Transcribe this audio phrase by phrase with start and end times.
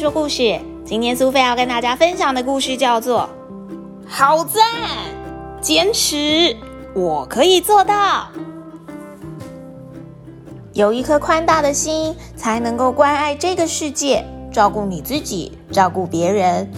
[0.00, 0.58] 说故事。
[0.82, 3.28] 今天苏菲要跟大家分享的故事叫做
[4.08, 4.62] 《好赞，
[5.60, 6.56] 坚持，
[6.94, 7.94] 我可以做到》。
[10.72, 16.70] 有一颗宽大的心，才能够关爱这个世界，照顾你自己，照顾别人。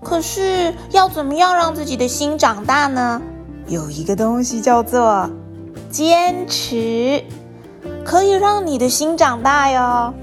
[0.00, 3.20] 可是要怎么样让自己的心长大呢？
[3.66, 5.28] 有一个东西叫做
[5.90, 7.24] 坚持，
[8.04, 10.14] 可以让你的心长大哟。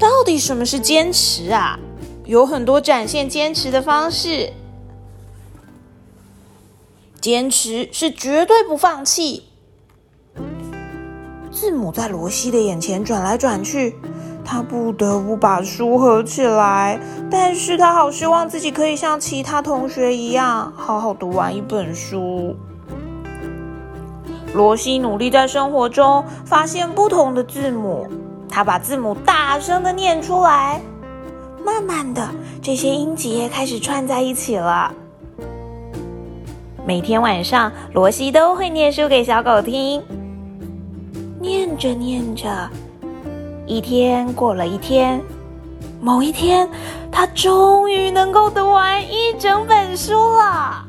[0.00, 1.78] 到底什么是坚持啊？
[2.24, 4.54] 有很多展现坚持的方式。
[7.20, 9.44] 坚持是绝对不放弃。
[11.52, 13.94] 字母在罗西的眼前转来转去，
[14.42, 16.98] 他不得不把书合起来，
[17.30, 22.56] 但是他好希望自己可以像其他同学一样，好好读完一本书。
[24.54, 28.08] 罗西努力在生活中发现不同的字母。
[28.50, 30.80] 他把字母大声的念出来，
[31.64, 32.28] 慢慢的，
[32.60, 34.92] 这些音节开始串在一起了。
[36.84, 40.02] 每天晚上，罗西都会念书给小狗听。
[41.40, 42.68] 念着念着，
[43.66, 45.22] 一天过了一天，
[46.00, 46.68] 某一天，
[47.10, 50.84] 他终于能够读完一整本书了。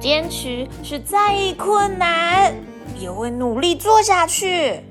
[0.00, 2.52] 坚持是再困难。
[3.00, 4.84] 也会努力做下去。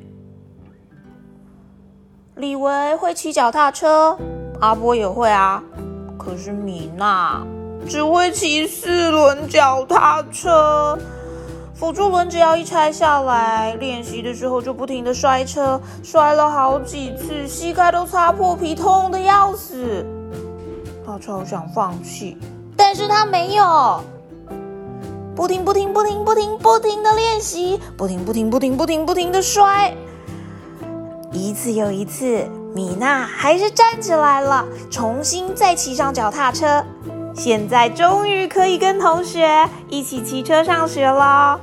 [2.36, 4.18] 李维会骑脚踏车，
[4.60, 5.64] 阿波也会啊。
[6.18, 7.46] 可是米娜
[7.88, 10.98] 只会骑四轮脚踏车，
[11.76, 20.06] 辅助轮只要一拆下来，练习的时候就不停的摔车，摔了好几次，膝盖都擦破皮，痛的要死。
[21.06, 22.38] 他超想放弃，
[22.76, 24.04] 但是他没有。
[25.40, 29.96] 不停不停不停不停不停的练习，不停不停不停不停不停的摔，
[31.32, 36.84] 一次又一次，米娜还是站起来了，重新再骑上脚踏车。
[37.34, 41.58] 现在终于可以跟同学一起骑车上学了。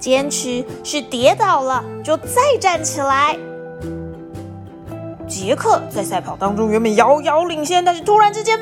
[0.00, 3.36] 坚持是跌倒了就再站起来。
[5.28, 8.58] 杰克在赛跑当中原本遥遥领先，但是突然之间。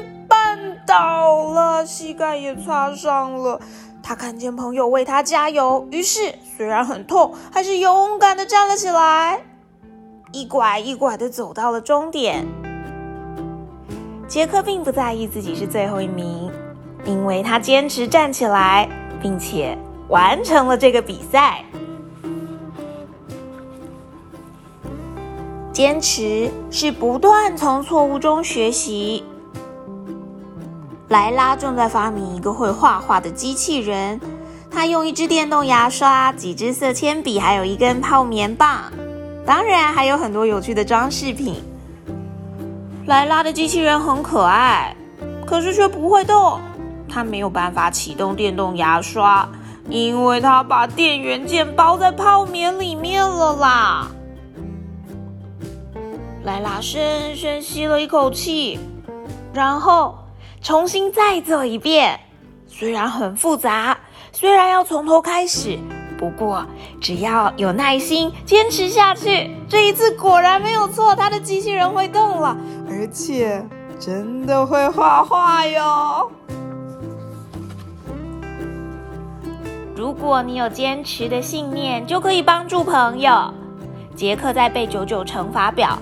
[0.91, 3.61] 倒了，膝盖也擦伤了。
[4.03, 9.41] 他看见朋友为他加油，于是虽然很痛，还是勇敢的站了起来，
[10.33, 12.45] 一拐一拐的走到了终点。
[14.27, 16.51] 杰克并不在意自己是最后一名，
[17.05, 18.89] 因为他坚持站起来，
[19.23, 19.79] 并且
[20.09, 21.65] 完成了这个比赛。
[25.73, 29.23] 坚持是不断从错误中学习。
[31.11, 34.21] 莱拉正在发明一个会画画的机器人，
[34.71, 38.85] 他用一支电动牙刷、几支色铅笔，还有一根泡棉棒，
[39.45, 41.57] 当然还有很多有趣的装饰品。
[43.07, 44.95] 莱拉的机器人很可爱，
[45.45, 46.61] 可是却不会动，
[47.09, 49.49] 它没有办法启动电动牙刷，
[49.89, 54.09] 因为它把电源键包在泡棉里面了啦。
[56.45, 58.79] 莱拉深深吸了一口气，
[59.53, 60.15] 然后。
[60.63, 62.21] 重新再做一遍，
[62.67, 63.97] 虽然很复杂，
[64.31, 65.79] 虽然要从头开始，
[66.19, 66.65] 不过
[67.01, 72.57] 只要有耐心，坚持下去，这一次果然没有错，他的机器人会动了，
[72.91, 73.67] 而且
[73.99, 76.31] 真的会画画哟。
[79.97, 83.53] 如果你有坚持的信念，就可以帮助朋友。
[84.15, 85.99] 杰克在背九九乘法表。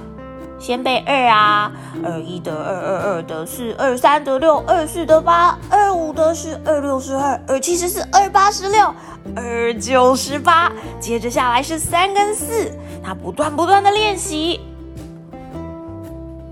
[0.58, 1.72] 先背二啊，
[2.04, 8.92] 二一得二，二二得四，二三得六，二四得八，二五得十，二六十二，二七十四，二八十六，
[9.36, 10.72] 二九十八。
[10.98, 14.60] 接着下来是三跟四，他不断不断的练习。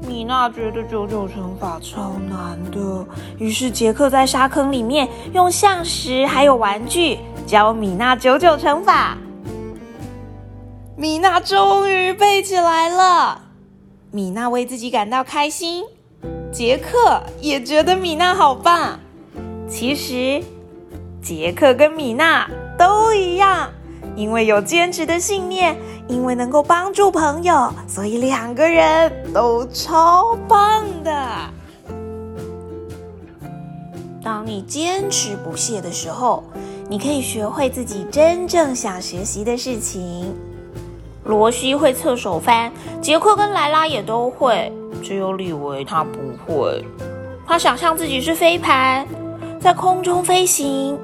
[0.06, 3.04] 米娜觉得九九乘法超难的，
[3.38, 9.18] 于是杰克在沙坑里面用橡石还有玩具教米娜九九乘法。
[10.96, 13.45] 米娜终于背起来了。
[14.16, 15.84] 米娜为自己感到开心，
[16.50, 18.98] 杰克也觉得米娜好棒。
[19.68, 20.42] 其实，
[21.20, 22.48] 杰克跟米娜
[22.78, 23.70] 都一样，
[24.16, 25.76] 因为有坚持的信念，
[26.08, 31.12] 因为能够帮助朋友，所以两个人都超棒的。
[34.22, 36.42] 当你坚持不懈的时候，
[36.88, 40.34] 你可以学会自己真正想学习的事情。
[41.26, 46.84] 罗西会侧手翻，杰克跟莱拉也都会，只有李维他不会。
[47.46, 49.06] 他想象自己是飞盘，
[49.60, 50.98] 在空中飞行，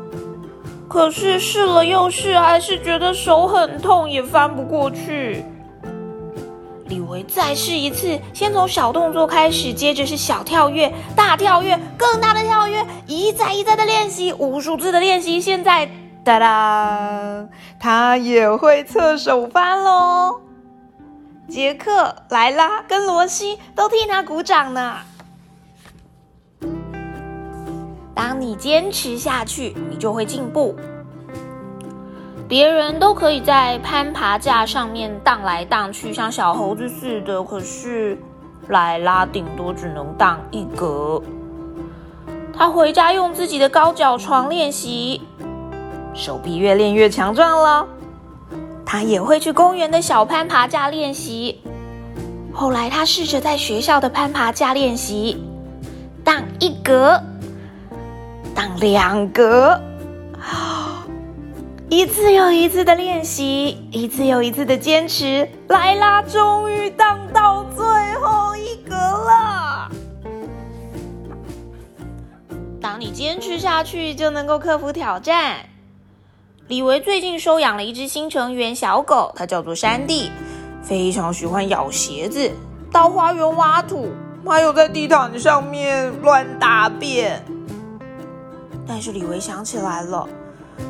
[0.88, 5.44] 可是试了又试，还是觉得手很痛，也翻不过去。
[6.86, 15.40] 李维再试一次，先从小动作开始，接着是小跳跃、大跳跃、更大的跳跃，一再一再的练习，无数次的练习。
[15.40, 15.90] 现在，
[16.24, 17.48] 哒哒，
[17.80, 20.40] 他也会侧手翻喽！
[21.48, 24.98] 杰克、莱拉跟罗西都替他鼓掌呢。
[28.14, 30.76] 当你坚持下去，你就会进步。
[32.48, 37.42] 别人都可以在攀爬架上面荡来荡去，像小猴子似的。
[37.42, 38.16] 可是
[38.68, 41.20] 莱拉顶多只能荡一格。
[42.54, 45.22] 他回家用自己的高脚床练习，
[46.14, 47.86] 手臂越练越强壮了。
[48.84, 51.60] 他也会去公园的小攀爬架练习。
[52.52, 55.42] 后来他试着在学校的攀爬架练习，
[56.22, 57.18] 荡一格，
[58.54, 59.80] 荡两格。
[61.88, 67.84] 一次又一次的练习，一次又一次的坚持，莱拉终于荡到最
[68.20, 69.90] 后一格了。
[72.80, 75.56] 当你坚持下去，就能够克服挑战。
[76.72, 80.30] 李维最近收养了一只新成员小狗，它叫做山地，
[80.82, 82.50] 非常喜欢咬鞋子、
[82.90, 84.08] 到花园挖土，
[84.46, 87.44] 还有在地毯上面乱大便。
[88.88, 90.26] 但是李维想起来了。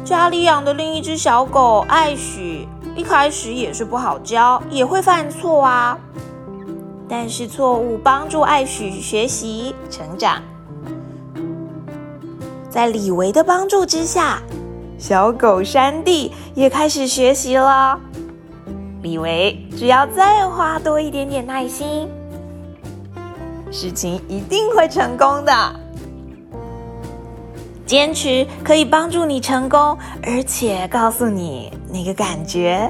[0.05, 5.99] 家里养的另一只小狗艾许，一开始也是不好教，也会犯错啊。
[7.08, 10.40] 但是错误帮助艾许学习成长，
[12.70, 14.40] 在李维的帮助之下，
[15.03, 17.99] 小狗山地也开始学习了。
[19.03, 22.09] 李维只要再花多一点点耐心，
[23.73, 25.53] 事情一定会成功的。
[27.85, 32.89] 坚持可以帮助你成功，而且告诉你那个感觉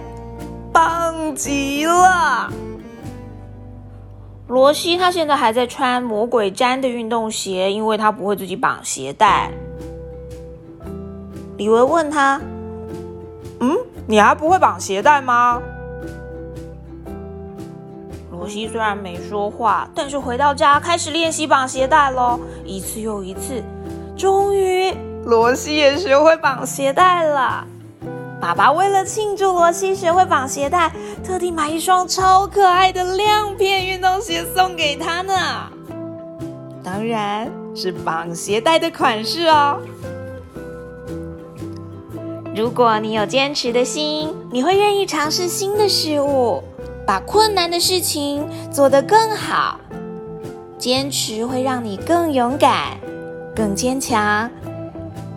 [0.70, 2.52] 棒极了。
[4.48, 9.50] 罗西他现在还在穿魔鬼毡的运动鞋，因为他不会自己绑鞋带。
[11.56, 12.40] 李维问他
[13.60, 13.76] ：“嗯，
[14.06, 15.60] 你还不会绑鞋带吗？”
[18.32, 23.62] 罗西虽然没说话，但是回到家开始练习绑鞋带喽，一次又一次。
[24.16, 24.92] 终于，
[25.24, 27.64] 罗西也学会绑鞋带了。
[28.40, 30.90] 爸爸为了庆祝罗西学会绑鞋带，
[31.22, 35.32] 特地买一双超可爱的亮片运动鞋送给他呢。
[36.82, 39.78] 当然是绑鞋带的款式哦。
[42.54, 46.62] 如果你有坚持的心，你会愿意尝试新的事物，
[47.06, 49.80] 把困难的事情做得更好。
[50.78, 52.98] 坚持会让你更勇敢。
[53.54, 54.50] 更坚强，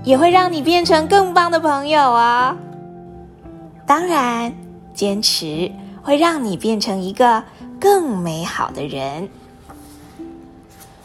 [0.03, 2.55] 也会让你变成更棒的朋友啊！
[3.85, 4.53] 当然，
[4.93, 5.69] 坚持
[6.01, 7.43] 会让你变成一个
[7.79, 9.29] 更美好的人。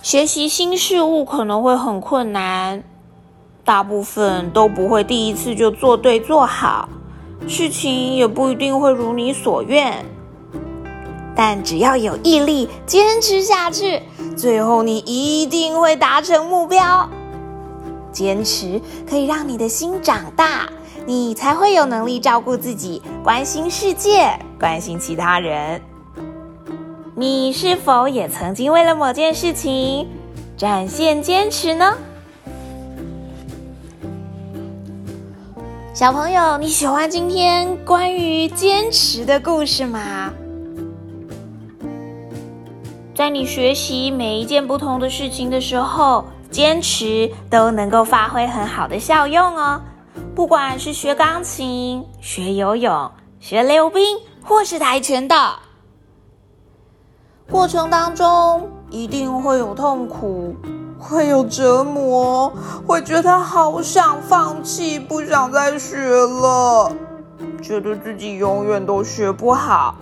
[0.02, 2.84] 学习新事物可能会很困难，
[3.64, 6.88] 大部分都不会第一次就做对做好，
[7.46, 10.04] 事情也不一定会如你所愿。
[11.36, 14.02] 但只要有毅力，坚持下去。
[14.36, 17.08] 最后，你一定会达成目标。
[18.12, 20.68] 坚持可以让你的心长大，
[21.06, 25.80] 你才会有能力照顾自己，关心世界，关心其他人。
[27.14, 30.08] 你是否也曾经为了某件事情
[30.56, 31.96] 展现坚持呢？
[35.92, 40.32] 小朋友，你喜欢今天关于坚持的故事吗？
[43.12, 49.82] 在你学习每一件不同的事情的时候，坚持都能够发挥很好的效用哦。
[50.32, 55.58] 不管是学钢琴、学游泳、学溜冰，或是跆拳道，
[57.50, 60.54] 过程当中一定会有痛苦，
[61.10, 62.52] 会有折磨，
[62.86, 66.92] 会觉得好想放弃，不想再学了，
[67.60, 69.96] 觉得自己永远都学不好。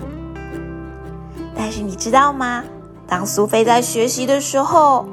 [1.57, 2.63] 但是你知道吗？
[3.09, 5.09] 当苏菲在学习的时候，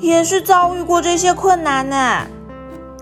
[0.00, 2.26] 也是遭遇过这些困难呢。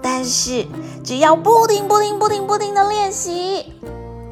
[0.02, 0.66] 但是
[1.04, 3.72] 只要不停、不停、不停、不停的练习，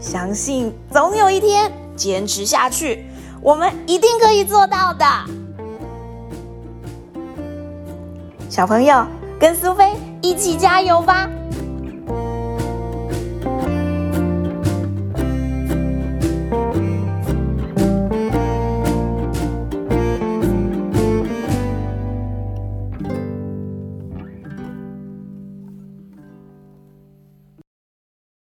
[0.00, 3.06] 相信总有一天坚持下去，
[3.40, 5.06] 我们一定可以做到的。
[8.50, 9.06] 小朋友，
[9.38, 11.30] 跟苏菲一起加油吧！